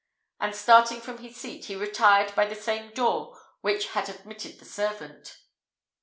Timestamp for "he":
1.65-1.75